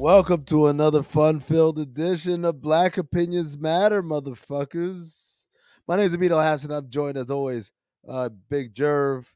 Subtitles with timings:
[0.00, 5.44] Welcome to another fun-filled edition of Black Opinions Matter, motherfuckers.
[5.86, 6.70] My name is Amito Hassan.
[6.70, 7.70] I'm joined as always,
[8.08, 9.26] uh, Big Jerv,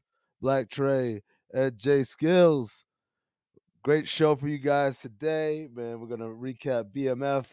[0.41, 1.21] Black Trey,
[1.53, 2.85] and Jay Skills.
[3.83, 5.99] Great show for you guys today, man.
[5.99, 7.45] We're gonna recap BMF.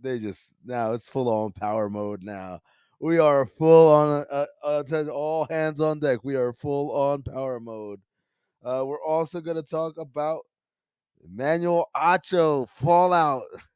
[0.00, 2.60] They just now it's full on power mode now.
[3.00, 6.24] We are full on uh, uh, all hands on deck.
[6.24, 8.00] We are full on power mode.
[8.64, 10.40] Uh, we're also gonna talk about
[11.22, 13.42] Emmanuel Acho fallout.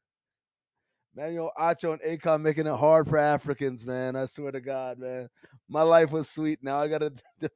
[1.15, 4.15] Emmanuel Acho and Akon making it hard for Africans, man.
[4.15, 5.27] I swear to God, man.
[5.67, 6.59] My life was sweet.
[6.61, 7.11] Now I gotta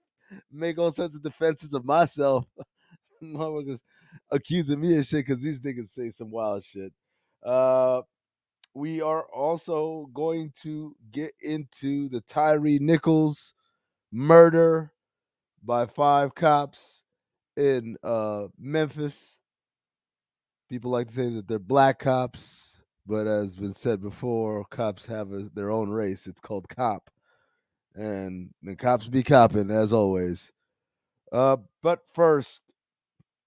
[0.52, 2.46] make all sorts of defenses of myself.
[3.24, 3.82] Motherfuckers
[4.32, 6.92] accusing me of shit because these niggas say some wild shit.
[7.44, 8.02] Uh,
[8.74, 13.54] we are also going to get into the Tyre Nichols
[14.12, 14.92] murder
[15.64, 17.04] by five cops
[17.56, 19.40] in uh, Memphis.
[20.70, 25.32] People like to say that they're black cops, but as been said before, cops have
[25.32, 26.28] a, their own race.
[26.28, 27.10] It's called cop,
[27.96, 30.52] and the cops be copping as always.
[31.32, 32.64] Uh, but first,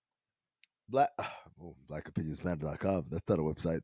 [0.88, 3.06] black oh, blackopinionsmatter.com.
[3.10, 3.80] That's not a website.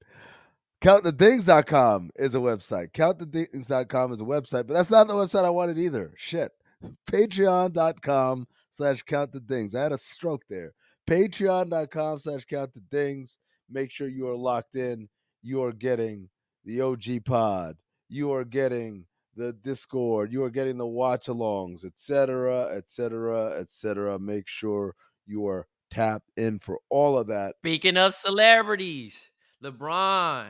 [0.81, 2.91] Countthedings.com is a website.
[2.93, 6.13] Countthedings.com is a website, but that's not the website I wanted either.
[6.17, 6.51] Shit.
[7.11, 9.75] Patreon.com slash count the dings.
[9.75, 10.73] I had a stroke there
[11.09, 13.39] patreon.com slash count the dings.
[13.71, 15.09] Make sure you are locked in.
[15.43, 16.29] You are getting
[16.65, 17.77] the OG pod.
[18.09, 20.33] You are getting the Discord.
[20.33, 24.19] You are getting the watch alongs, etc., etc., etc.
[24.19, 24.95] Make sure
[25.27, 27.57] you are tapped in for all of that.
[27.61, 29.31] Speaking of celebrities,
[29.63, 30.47] LeBron,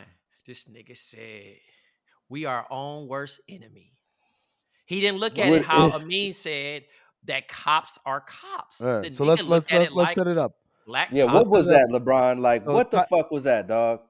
[0.46, 1.56] this nigga said,
[2.28, 3.92] we are our own worst enemy.
[4.86, 6.84] He didn't look at it how Amin said,
[7.24, 8.80] that cops are cops.
[8.80, 10.56] Right, so let's let's let, us like set it up.
[10.86, 12.40] Black yeah, what was that, LeBron?
[12.40, 14.00] Like, so what the Ty- fuck was that, dog?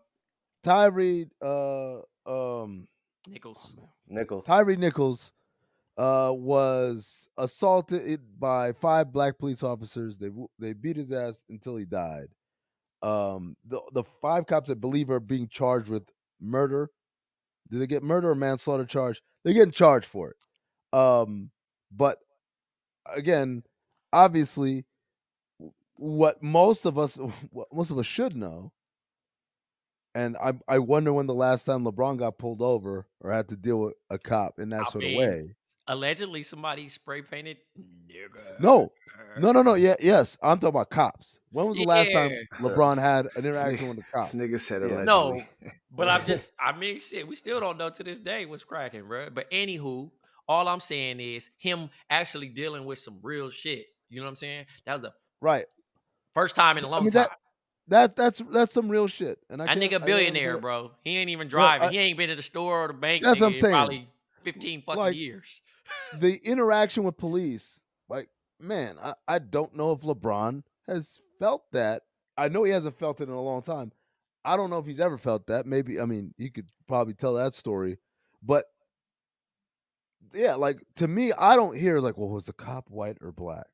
[0.62, 2.86] Tyre uh um
[3.28, 3.76] Nichols.
[4.08, 4.44] Nichols.
[4.44, 5.32] Tyre Nichols
[5.98, 10.18] uh was assaulted by five black police officers.
[10.18, 12.28] They they beat his ass until he died.
[13.02, 16.04] Um the the five cops I believe are being charged with
[16.40, 16.90] murder.
[17.70, 19.20] Did they get murder or manslaughter charge?
[19.44, 20.96] They're getting charged for it.
[20.96, 21.50] Um
[21.90, 22.18] but
[23.06, 23.62] again,
[24.12, 24.84] obviously,
[25.96, 27.16] what most of us,
[27.50, 28.72] what most of us should know,
[30.14, 33.56] and I, I wonder when the last time LeBron got pulled over or had to
[33.56, 35.56] deal with a cop in that I sort mean, of way.
[35.88, 38.60] Allegedly, somebody spray painted nigga.
[38.60, 38.92] No,
[39.38, 39.74] no, no, no.
[39.74, 40.36] Yeah, yes.
[40.42, 41.38] I'm talking about cops.
[41.50, 41.88] When was the yeah.
[41.88, 42.30] last time
[42.60, 44.30] LeBron had an interaction with a cop?
[44.30, 45.04] This nigga said allegedly.
[45.04, 45.42] No,
[45.90, 46.52] but I'm just.
[46.60, 47.26] I mean, shit.
[47.26, 49.30] We still don't know to this day what's cracking, bro.
[49.30, 50.10] But anywho,
[50.48, 53.86] all I'm saying is him actually dealing with some real shit.
[54.08, 54.66] You know what I'm saying?
[54.86, 55.64] That was the right
[56.34, 57.22] first time in a long I mean, time.
[57.24, 57.38] That,
[57.92, 59.38] that that's that's some real shit.
[59.50, 60.92] And I that nigga billionaire, bro.
[61.04, 61.88] He ain't even driving.
[61.88, 63.22] I, he ain't been to the store or the bank.
[63.22, 63.74] That's what I'm saying.
[63.74, 64.08] Probably
[64.44, 65.60] 15 fucking like, years.
[66.18, 72.02] the interaction with police, like man, I, I don't know if LeBron has felt that.
[72.38, 73.92] I know he hasn't felt it in a long time.
[74.42, 75.66] I don't know if he's ever felt that.
[75.66, 77.98] Maybe I mean he could probably tell that story,
[78.42, 78.64] but
[80.32, 83.66] yeah, like to me, I don't hear like, well, was the cop white or black?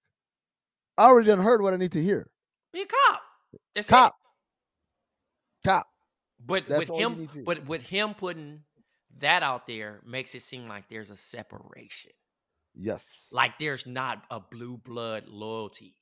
[0.96, 2.28] I already done heard what I need to hear.
[2.72, 3.22] Be a cop.
[3.74, 4.16] That's top.
[5.64, 5.68] It.
[5.68, 5.86] Cop.
[6.44, 8.60] But That's with him, but with him putting
[9.18, 12.12] that out there makes it seem like there's a separation.
[12.74, 13.26] Yes.
[13.32, 15.96] Like there's not a blue blood loyalty.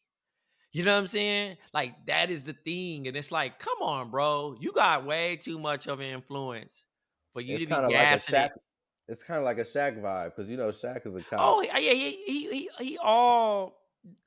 [0.73, 1.56] You know what I'm saying?
[1.73, 3.09] Like that is the thing.
[3.09, 4.56] And it's like, come on, bro.
[4.61, 6.85] You got way too much of an influence
[7.33, 8.61] for you it's to be gassing like it.
[9.09, 11.41] It's kind of like a Shaq vibe because you know Shaq is a cop.
[11.41, 13.81] Oh yeah, yeah, he he he all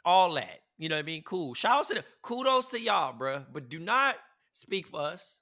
[0.05, 0.61] all that.
[0.79, 1.21] You know what I mean?
[1.23, 1.53] Cool.
[1.53, 3.43] Shout out to the kudos to y'all, bro.
[3.51, 4.15] But do not
[4.53, 5.35] speak for us.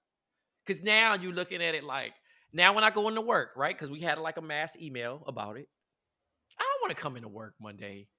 [0.66, 2.12] Cause now you're looking at it like
[2.52, 3.74] now when I go into work, right?
[3.74, 5.70] Because we had like a mass email about it.
[6.60, 8.10] I don't want to come into work Monday.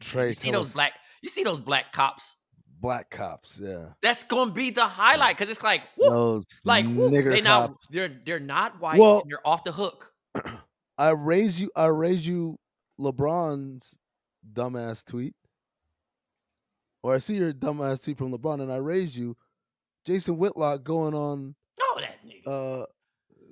[0.00, 0.92] Trey, you see those black,
[1.22, 2.36] you see those black cops.
[2.80, 3.90] Black cops, yeah.
[4.02, 7.44] That's gonna be the highlight because it's like, whoop, those like whoop, they cops.
[7.44, 8.98] Not, they're they're not white.
[8.98, 10.10] Well, and they're off the hook.
[10.98, 11.70] I raise you.
[11.76, 12.58] I raise you.
[12.98, 13.94] LeBron's
[14.52, 15.34] dumbass tweet,
[17.02, 19.36] or I see your dumbass tweet from LeBron, and I raise you.
[20.06, 21.54] Jason Whitlock going on.
[21.80, 22.46] Oh, that nigga.
[22.82, 22.86] Uh,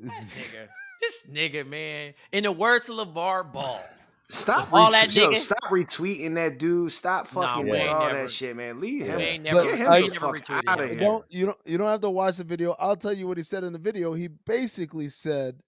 [0.02, 0.68] that nigga.
[1.00, 2.14] This nigga, man.
[2.32, 3.82] In the words of LaVar Ball.
[4.30, 6.92] Stop all that yo, Stop retweeting that dude.
[6.92, 8.78] Stop fucking nah, doing all never, that shit, man.
[8.78, 9.18] Leave him.
[9.18, 10.98] ain't never, Get him I, the fuck out of here.
[10.98, 12.76] Don't you don't you don't have to watch the video.
[12.78, 14.12] I'll tell you what he said in the video.
[14.12, 15.58] He basically said,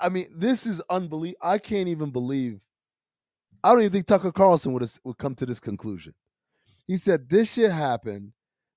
[0.00, 1.38] I mean, this is unbelievable.
[1.42, 2.60] I can't even believe.
[3.62, 6.14] I don't even think Tucker Carlson would have, would come to this conclusion.
[6.86, 8.32] He said this shit happened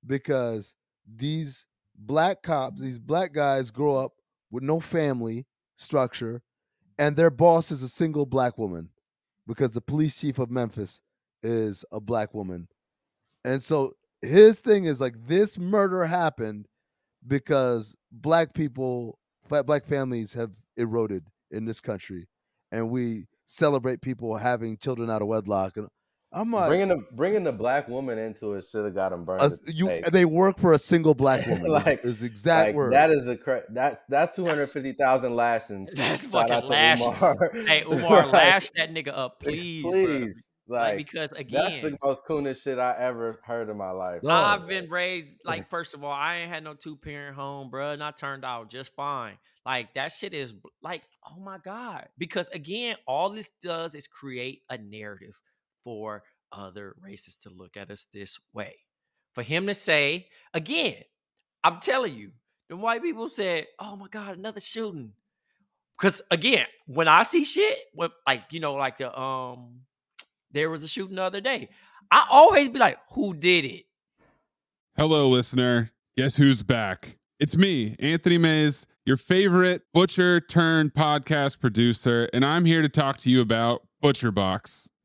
[0.05, 0.73] because
[1.05, 1.65] these
[1.95, 4.13] black cops, these black guys, grow up
[4.51, 5.45] with no family
[5.75, 6.41] structure,
[6.97, 8.89] and their boss is a single black woman
[9.45, 11.01] because the police chief of Memphis
[11.43, 12.67] is a black woman.
[13.45, 16.67] And so his thing is like this murder happened
[17.25, 19.19] because black people,
[19.49, 22.27] black families have eroded in this country,
[22.71, 25.77] and we celebrate people having children out of wedlock.
[25.77, 25.87] And
[26.33, 29.41] I'm like, bringing the bringing the black woman into it should have got him burned.
[29.41, 31.71] Uh, you, they work for a single black woman.
[31.71, 32.93] like is exact like, word.
[32.93, 33.37] That is a
[33.69, 35.93] that's that's two hundred fifty thousand lashings.
[35.93, 36.99] That's fucking lash.
[36.99, 40.43] Hey Umar, like, lash that nigga up, please, please.
[40.69, 44.19] Like, like, because again, that's the most coolest shit I ever heard in my life.
[44.27, 47.91] I've been raised like first of all, I ain't had no two parent home, bro,
[47.91, 49.37] and I turned out just fine.
[49.65, 50.53] Like that shit is
[50.83, 55.33] like, oh my god, because again, all this does is create a narrative
[55.87, 58.75] for other races to look at us this way.
[59.35, 60.95] For him to say, again,
[61.63, 62.31] I'm telling you,
[62.67, 65.13] the white people said, oh my God, another shooting.
[65.97, 69.79] Because again, when I see shit, when, like, you know, like the um
[70.51, 71.69] there was a shooting the other day.
[72.11, 73.85] I always be like, who did it?
[74.97, 75.91] Hello, listener.
[76.17, 77.17] Guess who's back?
[77.39, 83.19] It's me, Anthony Mays, your favorite butcher turned podcast producer, and I'm here to talk
[83.19, 84.89] to you about ButcherBox.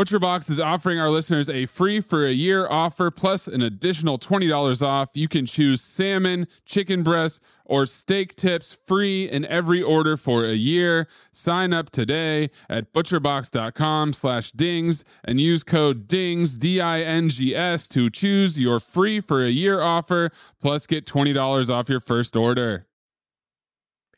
[0.00, 4.82] ButcherBox is offering our listeners a free for a year offer plus an additional $20
[4.82, 5.10] off.
[5.12, 10.54] You can choose salmon, chicken breast, or steak tips free in every order for a
[10.54, 11.06] year.
[11.32, 18.80] Sign up today at butcherbox.com slash dings and use code DINGS, D-I-N-G-S to choose your
[18.80, 20.30] free for a year offer
[20.62, 22.86] plus get $20 off your first order.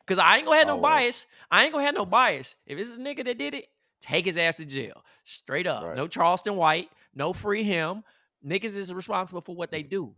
[0.07, 1.27] Cause I ain't gonna have no bias.
[1.51, 2.55] I ain't gonna have no bias.
[2.69, 3.67] If it's a nigga that did it,
[4.03, 5.03] take his ass to jail.
[5.25, 5.85] Straight up.
[5.85, 5.97] Right.
[5.97, 8.03] No Charleston White, no free him.
[8.47, 9.91] Niggas is responsible for what they mm-hmm.
[9.91, 10.15] do.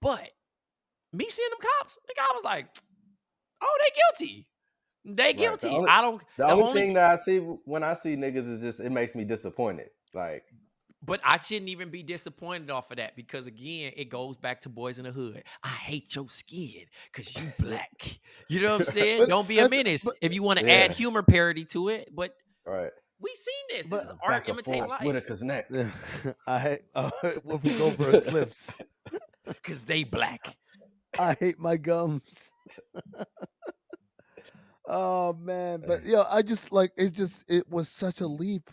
[0.00, 0.28] But
[1.12, 2.66] me seeing them cops, the guy was like,
[3.62, 4.46] oh, they guilty.
[5.04, 5.68] They guilty.
[5.68, 5.72] Right.
[5.72, 6.18] The only, I don't.
[6.20, 8.90] The, the only, only, thing that I see when I see niggas is just it
[8.90, 9.90] makes me disappointed.
[10.14, 10.44] Like,
[11.04, 14.68] but I shouldn't even be disappointed off of that because again, it goes back to
[14.68, 15.42] boys in the hood.
[15.62, 18.18] I hate your skin because you black.
[18.48, 19.26] You know what I'm saying?
[19.26, 20.74] don't be a menace but, if you want to yeah.
[20.74, 22.08] add humor parody to it.
[22.14, 22.92] But right.
[23.22, 23.86] We seen this.
[23.86, 25.00] This but is art imitate life.
[25.00, 25.66] Whitaker's neck.
[25.70, 25.90] Yeah.
[26.46, 27.10] I hate uh,
[27.46, 28.76] Whoopi Goldberg's lips
[29.46, 30.56] because they black.
[31.18, 32.50] I hate my gums.
[34.86, 37.12] oh man, but yo, I just like it.
[37.12, 38.70] Just it was such a leap.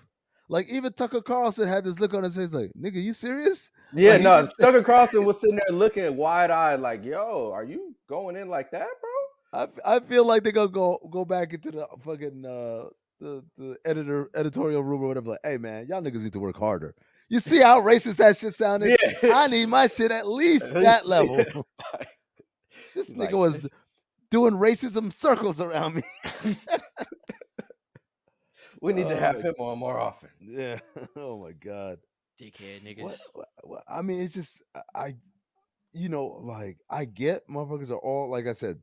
[0.47, 4.13] Like even Tucker Carlson had this look on his face, like "Nigga, you serious?" Yeah,
[4.13, 4.49] like, no.
[4.59, 8.71] Tucker Carlson was sitting there looking wide eyed, like, "Yo, are you going in like
[8.71, 9.09] that, bro?"
[9.51, 12.89] I, I feel like they're gonna go go back into the fucking uh,
[13.19, 15.29] the the editor editorial room or whatever.
[15.29, 16.95] Like, hey man, y'all niggas need to work harder.
[17.29, 18.97] You see how racist that shit sounded?
[19.01, 19.31] Yeah.
[19.35, 21.37] I need my shit at least that level.
[22.95, 23.67] this nigga was
[24.31, 26.03] doing racism circles around me.
[28.81, 30.29] we need oh, to have oh, him on more often.
[30.39, 30.79] Yeah.
[31.15, 31.99] Oh my god.
[32.41, 33.03] Dickhead niggas.
[33.03, 34.63] What, what, what, I mean, it's just
[34.95, 35.13] I,
[35.91, 38.79] you know, like I get motherfuckers are all like I said,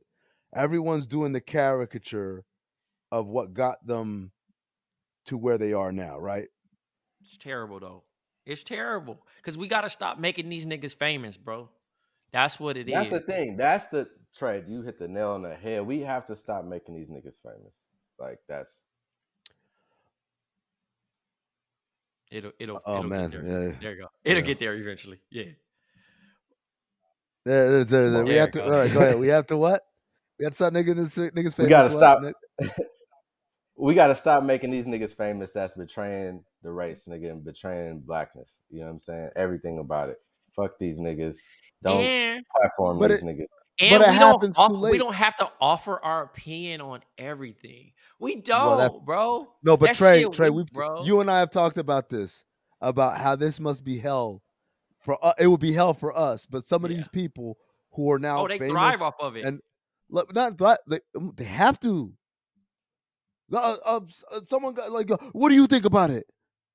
[0.55, 2.45] everyone's doing the caricature
[3.11, 4.31] of what got them
[5.25, 6.47] to where they are now, right?
[7.21, 8.03] It's terrible though.
[8.45, 11.69] It's terrible because we got to stop making these niggas famous, bro.
[12.31, 13.13] That's what it That's is.
[13.13, 13.57] the thing.
[13.57, 14.65] That's the trade.
[14.67, 15.85] You hit the nail on the head.
[15.85, 17.87] We have to stop making these niggas famous.
[18.19, 18.83] Like that's
[22.29, 22.81] It'll it'll.
[22.85, 23.63] Oh, it'll man, Get yeah, there.
[23.69, 23.75] yeah.
[23.81, 24.07] there you go.
[24.23, 24.45] It'll Yeah.
[24.47, 25.19] get there eventually.
[25.31, 25.43] Yeah.
[27.45, 28.23] There, there, there, there.
[28.25, 28.59] We There have to.
[28.59, 28.65] go.
[28.65, 29.19] All right, go ahead.
[29.19, 29.83] We have to what?
[30.37, 31.57] We have to start niggas this niggas famous.
[31.57, 32.77] We gotta what, stop.
[33.77, 33.85] Nick?
[33.85, 35.51] we got to stop making these niggas famous.
[35.53, 38.61] That's betraying the race, nigga, and betraying blackness.
[38.69, 39.29] You know what I'm saying?
[39.35, 40.17] Everything about it.
[40.55, 41.37] Fuck these niggas.
[41.83, 43.45] Don't And platform But these it- niggas.
[43.79, 44.97] and But it we happens too don't off- we late.
[44.99, 47.91] don't have to offer our opinion on everything.
[48.19, 49.47] We don't, Well, bro.
[49.63, 51.03] No, but That Trey, Trey, we've bro.
[51.03, 52.43] you and I have talked about this
[52.81, 54.41] about how this must be hell
[54.99, 56.97] for uh, it would be hell for us, but some of Yeah.
[56.97, 57.57] these people
[57.91, 59.45] who are now oh, they famous, thrive off of it.
[59.45, 59.61] and
[60.09, 60.99] look, not that they,
[61.35, 62.11] they have to.
[63.53, 63.99] Uh, uh,
[64.45, 66.25] someone got like, uh, what do you think about it?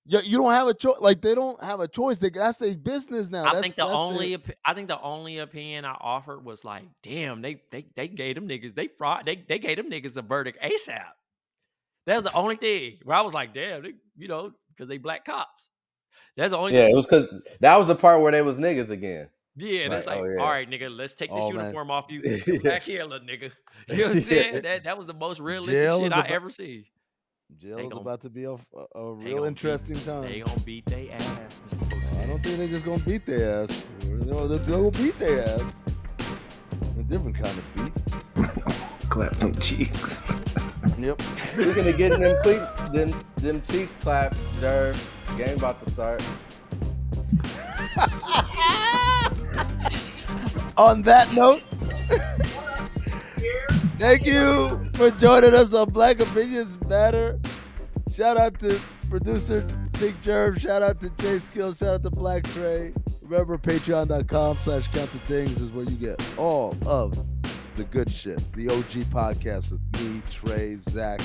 [0.04, 0.96] Yeah, you don't have a choice.
[1.00, 2.18] Like they don't have a choice.
[2.18, 3.42] They, that's their business now.
[3.42, 6.64] I That's- think the that's only opi- I think the only opinion I offered was
[6.64, 10.16] like, damn, they they they gave them niggas they fraud they they gave them niggas
[10.16, 11.04] a verdict ASAP.
[12.06, 14.98] That was the only thing where I was like, damn, they, you know, because they
[14.98, 15.70] black cops.
[16.36, 18.90] That's the only Yeah, it was because that was the part where they was niggas
[18.90, 19.28] again.
[19.56, 20.40] Yeah, and it's Like, oh, like, oh, yeah.
[20.42, 21.60] all right, nigga, let's take this Oh, man.
[21.66, 22.22] uniform off you.
[22.24, 22.38] Yeah.
[22.38, 23.52] Come back here, little nigga.
[23.88, 24.62] You know what I'm saying?
[24.62, 26.86] That that was the most realistic Jail shit is I about- ever see.
[27.58, 28.58] Jail is gon- about to be a, a, a
[29.18, 30.44] They real gonna beat- interesting They time.
[30.46, 31.90] gonna beat their ass, Mr.
[31.90, 32.20] Postman.
[32.22, 33.88] I don't think they're just gonna beat their ass.
[34.00, 34.16] They're,
[34.48, 35.82] they're gonna beat their ass.
[36.98, 38.64] A different kind of beat.
[39.10, 40.22] Clap them cheeks.
[40.98, 41.20] Yep.
[41.20, 44.96] Speaking of getting them cle- them them cheeks clapped, Jerv,
[45.36, 46.22] game about to start.
[50.76, 51.62] On that note,
[53.98, 57.38] thank you for joining us on Black Opinions Matter.
[58.10, 59.60] Shout out to producer
[60.00, 60.58] Big Jerv.
[60.58, 61.74] Shout out to Jay Skill.
[61.74, 62.92] Shout out to Black Trey.
[63.20, 67.16] Remember, patreon.com slash count the dings is where you get all of
[67.76, 68.40] the good shit.
[68.54, 71.20] The OG podcast with me, Trey, Zach,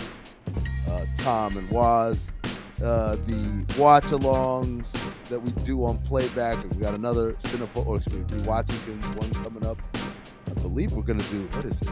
[0.90, 2.32] uh, Tom, and Waz.
[2.82, 4.96] Uh, the watch alongs
[5.30, 6.64] that we do on playback.
[6.72, 9.78] We got another Cinepho, or excuse me, rewatching things, one coming up.
[9.96, 11.90] I believe we're going to do, what is it?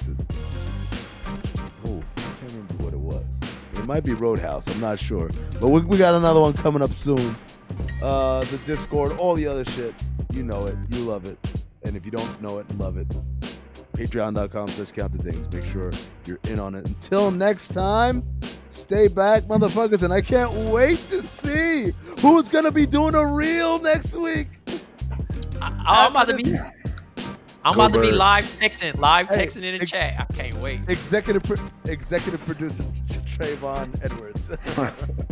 [0.00, 0.16] Is it?
[1.84, 3.24] Oh, I can't remember what it was.
[3.74, 4.68] It might be Roadhouse.
[4.68, 5.30] I'm not sure.
[5.60, 7.36] But we, we got another one coming up soon.
[8.02, 9.94] Uh, the Discord, all the other shit.
[10.32, 10.76] You know it.
[10.88, 11.38] You love it.
[11.82, 13.06] And if you don't know it love it,
[13.92, 15.50] patreon.com slash count the dings.
[15.50, 15.92] Make sure
[16.24, 16.86] you're in on it.
[16.86, 18.22] Until next time,
[18.70, 20.02] stay back, motherfuckers.
[20.02, 24.48] And I can't wait to see who's going to be doing a reel next week.
[25.60, 26.56] I, am about to be.
[27.62, 30.14] I'm Go about to be live texting, live Hey, texting in the ex- chat.
[30.18, 30.80] I can't wait.
[30.88, 34.50] Executive pro- executive producer Trayvon Edwards.